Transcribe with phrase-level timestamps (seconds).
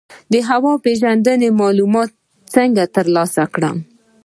[0.31, 2.11] د هوا پیژندنې معلومات
[2.53, 3.77] څنګه ترلاسه کړم؟